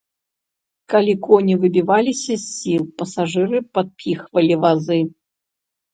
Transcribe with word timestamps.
Калі 0.93 1.13
коні 1.27 1.57
выбіваліся 1.65 2.33
з 2.43 2.47
сіл, 2.55 2.83
пасажыры 3.03 3.57
падпіхвалі 3.79 4.55
вазы. 4.65 4.99